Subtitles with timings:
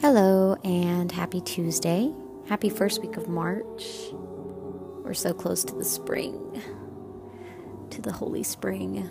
[0.00, 2.12] Hello, and happy Tuesday.
[2.48, 4.12] Happy first week of March.
[5.02, 6.62] We're so close to the spring,
[7.90, 9.08] to the holy spring,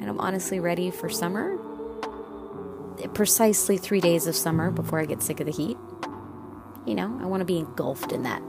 [0.00, 1.58] and I'm honestly ready for summer.
[3.12, 5.76] Precisely three days of summer before I get sick of the heat.
[6.86, 8.42] You know, I want to be engulfed in that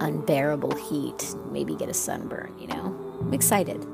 [0.00, 3.18] unbearable heat, maybe get a sunburn, you know?
[3.20, 3.86] I'm excited.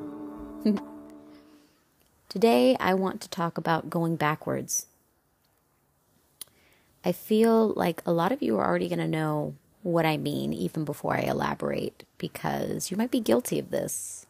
[2.28, 4.84] Today, I want to talk about going backwards.
[7.02, 10.52] I feel like a lot of you are already going to know what I mean
[10.52, 14.26] even before I elaborate because you might be guilty of this.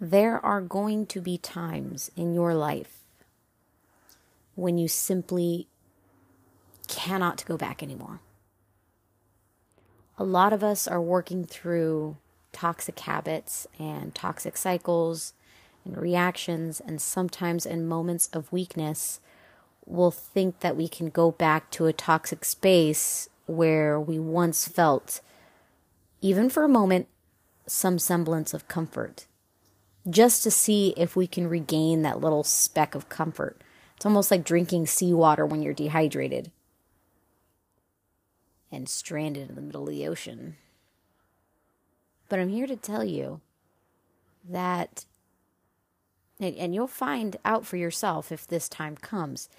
[0.00, 3.00] There are going to be times in your life
[4.54, 5.68] when you simply
[6.88, 8.20] cannot go back anymore.
[10.16, 12.16] A lot of us are working through
[12.52, 15.32] toxic habits and toxic cycles
[15.84, 19.20] and reactions, and sometimes in moments of weakness,
[19.84, 25.20] we'll think that we can go back to a toxic space where we once felt,
[26.20, 27.08] even for a moment,
[27.66, 29.26] some semblance of comfort,
[30.08, 33.60] just to see if we can regain that little speck of comfort.
[33.96, 36.50] It's almost like drinking seawater when you're dehydrated
[38.70, 40.56] and stranded in the middle of the ocean.
[42.32, 43.42] But I'm here to tell you
[44.48, 45.04] that,
[46.40, 49.50] and you'll find out for yourself if this time comes,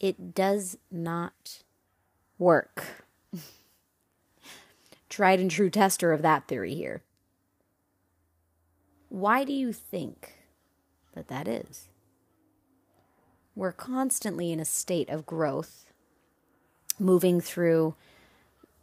[0.00, 1.62] it does not
[2.36, 3.04] work.
[5.08, 7.04] Tried and true tester of that theory here.
[9.10, 10.40] Why do you think
[11.14, 11.86] that that is?
[13.54, 15.84] We're constantly in a state of growth,
[16.98, 17.94] moving through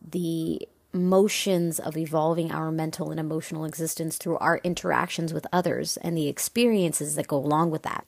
[0.02, 6.18] the motions of evolving our mental and emotional existence through our interactions with others and
[6.18, 8.06] the experiences that go along with that.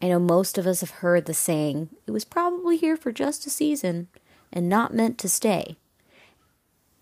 [0.00, 3.46] I know most of us have heard the saying, it was probably here for just
[3.46, 4.08] a season
[4.52, 5.76] and not meant to stay.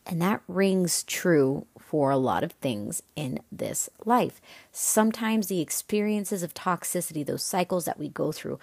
[0.06, 4.40] And that rings true for a lot of things in this life.
[4.70, 8.58] Sometimes the experiences of toxicity, those cycles that we go through,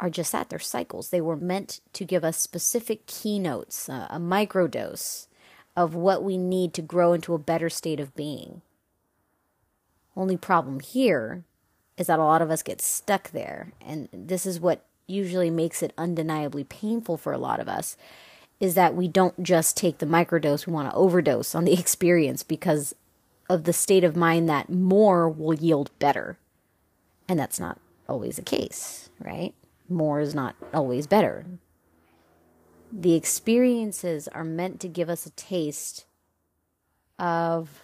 [0.00, 1.10] are just that they're cycles.
[1.10, 5.26] They were meant to give us specific keynotes, uh, a microdose
[5.76, 8.62] of what we need to grow into a better state of being.
[10.16, 11.44] Only problem here
[11.96, 13.72] is that a lot of us get stuck there.
[13.84, 17.96] And this is what usually makes it undeniably painful for a lot of us
[18.58, 22.42] is that we don't just take the microdose, we want to overdose on the experience
[22.42, 22.94] because
[23.48, 26.38] of the state of mind that more will yield better.
[27.28, 27.78] And that's not
[28.08, 29.54] always the case, right?
[29.90, 31.46] More is not always better.
[32.92, 36.06] The experiences are meant to give us a taste
[37.18, 37.82] of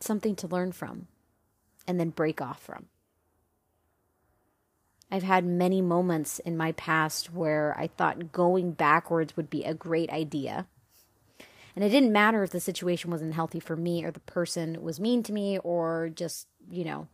[0.00, 1.06] something to learn from
[1.86, 2.86] and then break off from.
[5.10, 9.74] I've had many moments in my past where I thought going backwards would be a
[9.74, 10.66] great idea.
[11.76, 15.00] And it didn't matter if the situation wasn't healthy for me or the person was
[15.00, 17.08] mean to me or just, you know,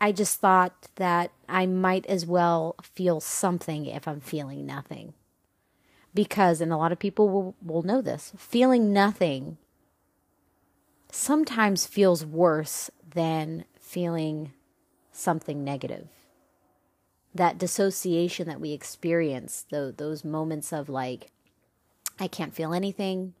[0.00, 5.14] I just thought that I might as well feel something if I'm feeling nothing.
[6.12, 9.58] Because, and a lot of people will, will know this, feeling nothing
[11.10, 14.52] sometimes feels worse than feeling
[15.12, 16.08] something negative.
[17.34, 21.30] That dissociation that we experience, though, those moments of like,
[22.18, 23.34] I can't feel anything.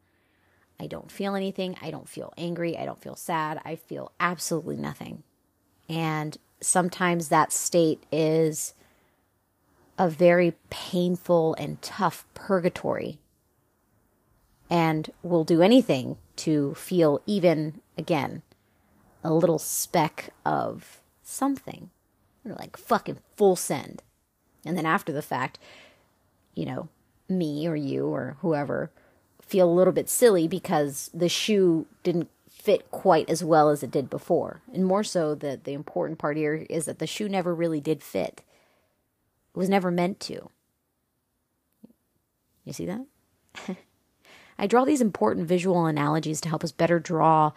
[0.80, 1.76] I don't feel anything.
[1.80, 2.76] I don't feel angry.
[2.76, 3.60] I don't feel sad.
[3.64, 5.22] I feel absolutely nothing.
[5.88, 8.74] And sometimes that state is
[9.98, 13.18] a very painful and tough purgatory
[14.70, 18.42] and will do anything to feel even again
[19.22, 21.90] a little speck of something.
[22.44, 24.02] Or like fucking full send.
[24.66, 25.58] And then after the fact
[26.54, 26.88] you know
[27.28, 28.90] me or you or whoever
[29.40, 32.30] feel a little bit silly because the shoe didn't
[32.64, 34.62] fit quite as well as it did before.
[34.72, 38.02] And more so, the, the important part here is that the shoe never really did
[38.02, 38.42] fit.
[39.54, 40.48] It was never meant to.
[42.64, 43.04] You see that?
[44.58, 47.52] I draw these important visual analogies to help us better draw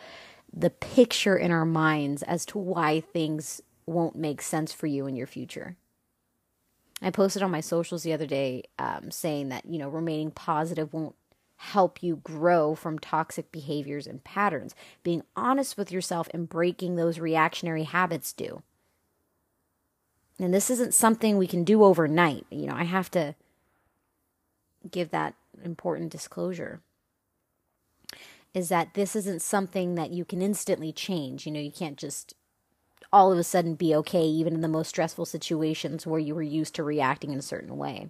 [0.53, 5.15] the picture in our minds as to why things won't make sense for you in
[5.15, 5.77] your future.
[7.01, 10.91] I posted on my socials the other day um, saying that, you know, remaining positive
[10.91, 11.15] won't
[11.57, 14.75] help you grow from toxic behaviors and patterns.
[15.03, 18.61] Being honest with yourself and breaking those reactionary habits do.
[20.39, 22.45] And this isn't something we can do overnight.
[22.49, 23.35] You know, I have to
[24.89, 25.33] give that
[25.63, 26.81] important disclosure.
[28.53, 31.45] is that this isn't something that you can instantly change.
[31.45, 32.33] You know, you can't just
[33.13, 36.41] all of a sudden be okay, even in the most stressful situations where you were
[36.41, 38.09] used to reacting in a certain way.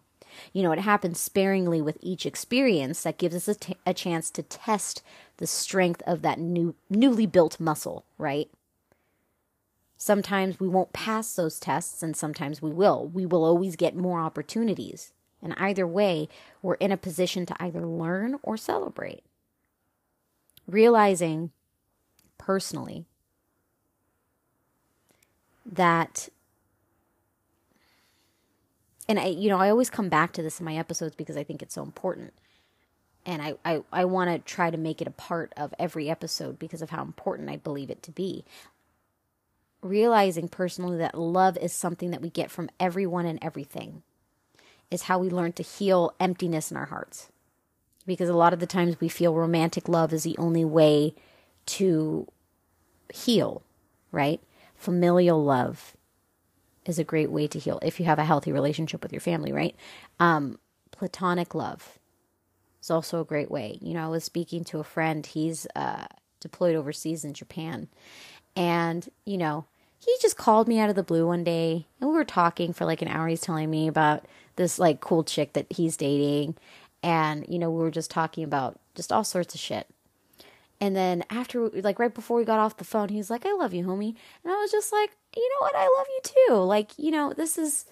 [0.53, 4.29] You know, it happens sparingly with each experience that gives us a, t- a chance
[4.31, 5.01] to test
[5.37, 8.49] the strength of that new newly built muscle, right?
[9.97, 13.07] Sometimes we won't pass those tests and sometimes we will.
[13.07, 15.11] We will always get more opportunities.
[15.41, 16.29] And either way,
[16.61, 19.23] we're in a position to either learn or celebrate.
[20.67, 21.51] Realizing
[22.37, 23.05] personally
[25.65, 26.29] that
[29.07, 31.43] and I you know, I always come back to this in my episodes because I
[31.43, 32.33] think it's so important.
[33.25, 36.57] And I, I, I want to try to make it a part of every episode
[36.57, 38.45] because of how important I believe it to be
[39.81, 44.03] realizing personally that love is something that we get from everyone and everything
[44.89, 47.29] is how we learn to heal emptiness in our hearts.
[48.05, 51.13] Because a lot of the times we feel romantic love is the only way
[51.65, 52.27] to
[53.13, 53.61] heal,
[54.11, 54.39] right?
[54.75, 55.96] Familial love
[56.87, 59.51] is a great way to heal if you have a healthy relationship with your family,
[59.51, 59.75] right?
[60.19, 60.59] Um,
[60.91, 61.99] platonic love
[62.81, 63.77] is also a great way.
[63.81, 66.05] You know, I was speaking to a friend, he's uh,
[66.39, 67.87] deployed overseas in Japan.
[68.55, 69.65] And, you know,
[69.99, 72.85] he just called me out of the blue one day and we were talking for
[72.85, 73.27] like an hour.
[73.27, 74.25] He's telling me about
[74.55, 76.55] this like cool chick that he's dating.
[77.03, 79.87] And, you know, we were just talking about just all sorts of shit.
[80.79, 83.53] And then after, like right before we got off the phone, he was like, I
[83.53, 84.15] love you, homie.
[84.43, 85.75] And I was just like, you know what?
[85.75, 86.53] I love you too.
[86.55, 87.85] Like, you know, this is,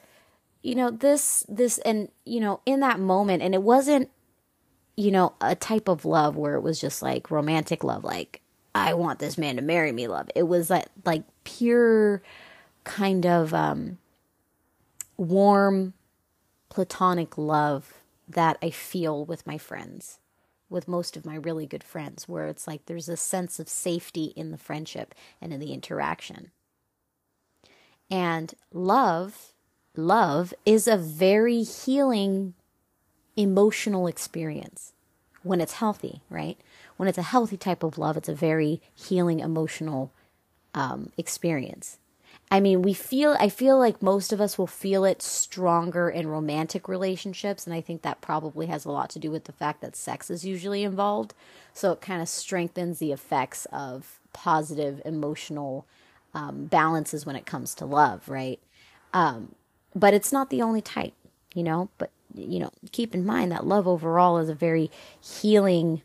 [0.63, 4.09] you know, this, this, and, you know, in that moment, and it wasn't,
[4.97, 8.41] you know, a type of love where it was just like romantic love, like,
[8.73, 10.29] I want this man to marry me love.
[10.35, 12.21] It was like, like pure
[12.83, 13.99] kind of um,
[15.17, 15.93] warm
[16.69, 17.93] platonic love
[18.27, 20.19] that I feel with my friends,
[20.69, 24.33] with most of my really good friends, where it's like there's a sense of safety
[24.35, 26.51] in the friendship and in the interaction.
[28.09, 29.53] And love,
[29.95, 32.53] love is a very healing
[33.35, 34.93] emotional experience
[35.43, 36.57] when it's healthy, right?
[36.97, 40.11] When it's a healthy type of love, it's a very healing emotional
[40.73, 41.97] um, experience.
[42.51, 46.27] I mean, we feel, I feel like most of us will feel it stronger in
[46.27, 47.65] romantic relationships.
[47.65, 50.29] And I think that probably has a lot to do with the fact that sex
[50.29, 51.33] is usually involved.
[51.73, 55.85] So it kind of strengthens the effects of positive emotional
[56.35, 58.59] um, balances when it comes to love, right?
[59.13, 59.55] Um,
[59.95, 61.13] but it's not the only type,
[61.55, 61.89] you know?
[61.97, 66.03] But, you know, keep in mind that love overall is a very healing,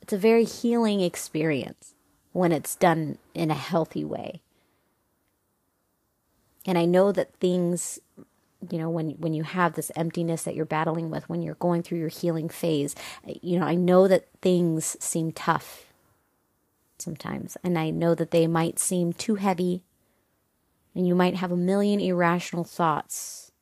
[0.00, 1.94] it's a very healing experience
[2.32, 4.40] when it's done in a healthy way.
[6.64, 7.98] And I know that things,
[8.70, 11.82] you know, when when you have this emptiness that you're battling with, when you're going
[11.82, 12.94] through your healing phase,
[13.42, 15.87] you know, I know that things seem tough
[17.00, 19.82] sometimes, and I know that they might seem too heavy,
[20.94, 23.52] and you might have a million irrational thoughts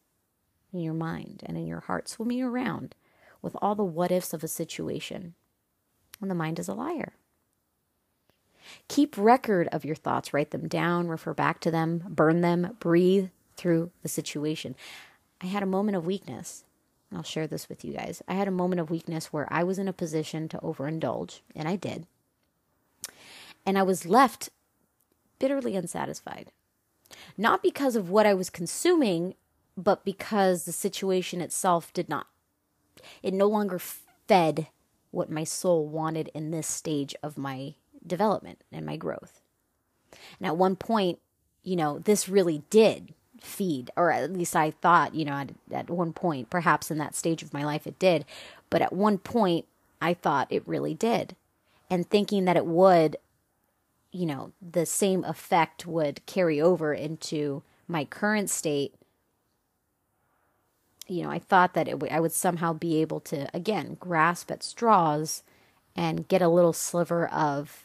[0.73, 2.95] in your mind and in your heart swimming around
[3.43, 5.35] with all the what ifs of a situation.
[6.21, 7.15] And the mind is a liar.
[8.89, 13.29] Keep record of your thoughts, write them down, refer back to them, burn them, breathe
[13.57, 14.75] through the situation.
[15.41, 16.65] I had a moment of weakness.
[17.15, 18.23] I'll share this with you guys.
[18.27, 21.69] I had a moment of weakness where I was in a position to overindulge, and
[21.69, 22.07] I did.
[23.67, 24.49] And I was left
[25.39, 26.53] bitterly unsatisfied.
[27.37, 29.35] Not because of what I was consuming,
[29.77, 32.27] but because the situation itself did not.
[33.23, 34.69] It no longer fed
[35.11, 37.75] what my soul wanted in this stage of my
[38.07, 39.41] development and my growth.
[40.39, 41.19] And at one point,
[41.63, 45.91] you know, this really did feed, or at least I thought, you know, at, at
[45.91, 48.25] one point, perhaps in that stage of my life, it did.
[48.71, 49.67] But at one point,
[50.01, 51.37] I thought it really did.
[51.91, 53.17] And thinking that it would,
[54.13, 58.95] you know, the same effect would carry over into my current state.
[61.07, 64.51] You know, I thought that it w- I would somehow be able to, again, grasp
[64.51, 65.43] at straws
[65.95, 67.85] and get a little sliver of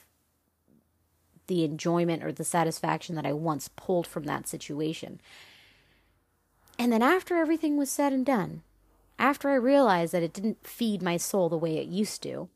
[1.47, 5.19] the enjoyment or the satisfaction that I once pulled from that situation.
[6.79, 8.63] And then after everything was said and done,
[9.19, 12.49] after I realized that it didn't feed my soul the way it used to,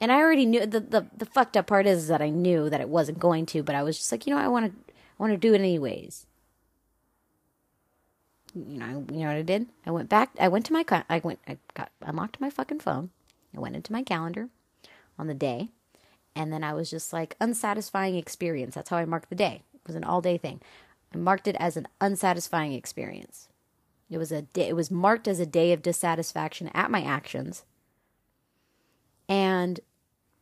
[0.00, 2.80] and I already knew the, the, the fucked up part is that I knew that
[2.80, 5.22] it wasn't going to, but I was just like, you know, I want to I
[5.22, 6.26] want to do it anyways.
[8.54, 9.66] You know, you know what I did?
[9.86, 10.30] I went back.
[10.38, 10.84] I went to my.
[11.08, 11.40] I went.
[11.46, 13.10] I got unlocked my fucking phone.
[13.56, 14.48] I went into my calendar
[15.18, 15.70] on the day
[16.36, 18.74] and then I was just like, unsatisfying experience.
[18.74, 19.62] That's how I marked the day.
[19.74, 20.60] It was an all day thing.
[21.14, 23.48] I marked it as an unsatisfying experience.
[24.10, 27.64] It was a day, it was marked as a day of dissatisfaction at my actions.
[29.28, 29.80] And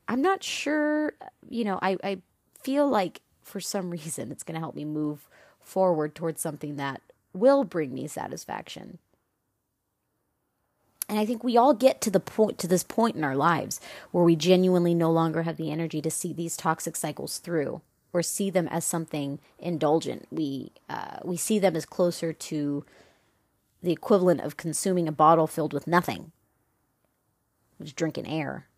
[0.09, 1.15] I'm not sure,
[1.49, 2.19] you know, I, I
[2.63, 5.29] feel like for some reason it's going to help me move
[5.61, 7.01] forward towards something that
[7.33, 8.99] will bring me satisfaction.
[11.09, 13.81] And I think we all get to the point to this point in our lives
[14.13, 18.23] where we genuinely no longer have the energy to see these toxic cycles through or
[18.23, 20.27] see them as something indulgent.
[20.31, 22.85] We uh, we see them as closer to
[23.83, 26.33] the equivalent of consuming a bottle filled with nothing,
[27.83, 28.69] just drinking air.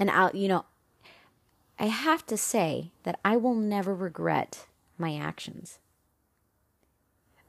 [0.00, 0.64] And I, you know,
[1.78, 4.66] I have to say that I will never regret
[4.96, 5.78] my actions.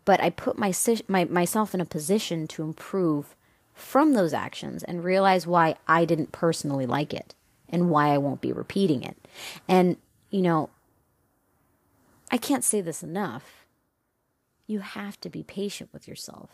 [0.04, 0.74] But I put my,
[1.08, 3.36] my myself in a position to improve
[3.74, 7.34] from those actions and realize why I didn't personally like it
[7.70, 9.16] and why I won't be repeating it.
[9.68, 9.96] And,
[10.30, 10.70] you know,
[12.30, 13.66] I can't say this enough.
[14.68, 16.50] You have to be patient with yourself.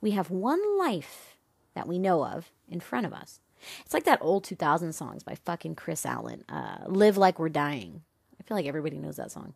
[0.00, 1.36] We have one life
[1.74, 3.40] that we know of in front of us.
[3.84, 8.02] It's like that old 2000 songs by fucking Kris Allen, uh, Live Like We're Dying.
[8.38, 9.54] I feel like everybody knows that song.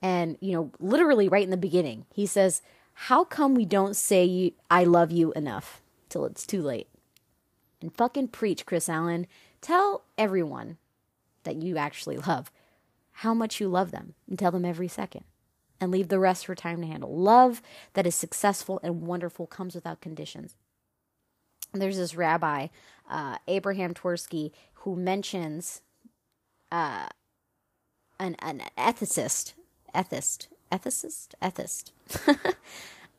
[0.00, 2.62] And, you know, literally right in the beginning, he says,
[2.94, 6.88] How come we don't say I love you enough till it's too late?
[7.80, 9.26] And fucking preach, Kris Allen.
[9.60, 10.78] Tell everyone
[11.44, 12.50] that you actually love
[13.10, 15.24] how much you love them and tell them every second
[15.80, 17.16] and leave the rest for time to handle.
[17.16, 17.62] Love
[17.94, 20.54] that is successful and wonderful comes without conditions.
[21.72, 22.68] There's this rabbi,
[23.08, 25.82] uh, Abraham Twersky, who mentions
[26.72, 27.08] uh,
[28.18, 29.52] an, an ethicist,
[29.94, 31.92] ethist, ethicist, ethist,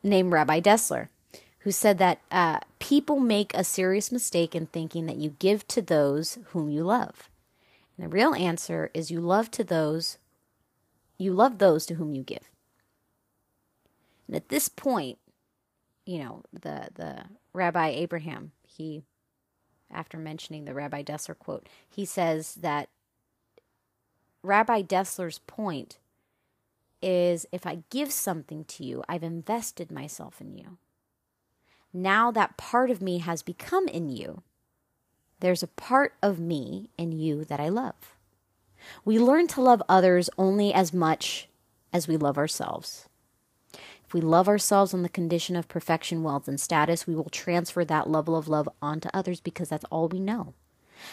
[0.03, 1.09] named Rabbi Dessler,
[1.59, 5.81] who said that uh, people make a serious mistake in thinking that you give to
[5.81, 7.29] those whom you love.
[7.97, 10.17] And the real answer is you love to those
[11.19, 12.49] you love those to whom you give.
[14.25, 15.19] And at this point,
[16.05, 19.03] you know, the the Rabbi Abraham, he
[19.91, 22.89] after mentioning the Rabbi Dessler quote, he says that
[24.43, 25.97] Rabbi Dessler's point
[27.01, 30.77] is if I give something to you, I've invested myself in you.
[31.91, 34.43] Now that part of me has become in you.
[35.39, 38.15] There's a part of me and you that I love.
[39.03, 41.49] We learn to love others only as much
[41.91, 43.08] as we love ourselves.
[44.09, 47.85] If we love ourselves on the condition of perfection, wealth, and status, we will transfer
[47.85, 50.55] that level of love onto others because that's all we know.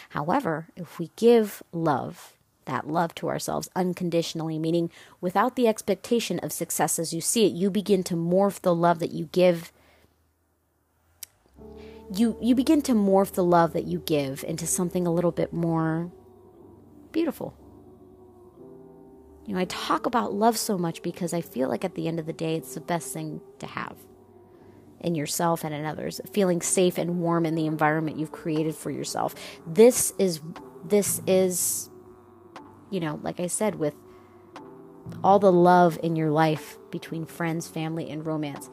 [0.09, 2.33] However, if we give love,
[2.65, 4.89] that love to ourselves unconditionally, meaning
[5.21, 8.97] without the expectation of success as you see it, you begin to morph the love
[8.97, 9.71] that you give
[12.11, 15.53] you you begin to morph the love that you give into something a little bit
[15.53, 16.11] more
[17.11, 17.55] beautiful.
[19.47, 22.19] You know, I talk about love so much because I feel like at the end
[22.19, 23.95] of the day it's the best thing to have
[24.99, 28.91] in yourself and in others, feeling safe and warm in the environment you've created for
[28.91, 29.33] yourself.
[29.65, 30.41] This is
[30.83, 31.89] this is
[32.89, 33.95] you know, like I said with
[35.23, 38.69] all the love in your life between friends, family and romance.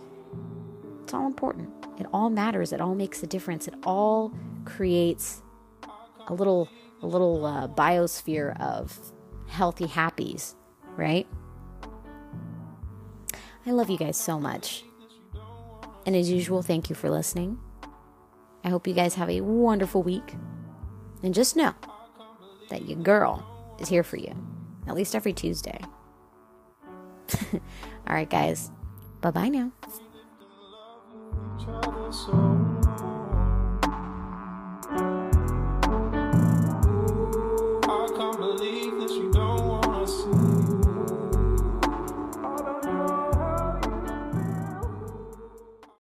[1.05, 1.71] It's all important.
[2.01, 2.73] It all matters.
[2.73, 3.69] It all makes a difference.
[3.69, 4.33] It all
[4.65, 5.41] creates
[6.27, 6.69] a little
[7.01, 8.99] a little uh, biosphere of
[9.47, 10.55] healthy happies,
[10.97, 11.27] right?
[13.67, 14.85] I love you guys so much.
[16.07, 17.59] And as usual, thank you for listening.
[18.63, 20.35] I hope you guys have a wonderful week.
[21.23, 21.75] And just know
[22.69, 23.47] that your girl
[23.81, 24.35] is here for you,
[24.87, 25.81] at least every Tuesday.
[27.53, 27.61] All
[28.15, 28.71] right, guys.
[29.21, 29.73] Bye bye now